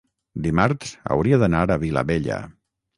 dimarts 0.47 0.95
hauria 1.17 1.41
d'anar 1.45 1.65
a 1.77 1.81
Vilabella. 1.87 2.45